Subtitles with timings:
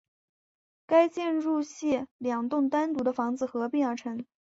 [0.87, 4.25] 该建筑系两栋单独的房子合并而成。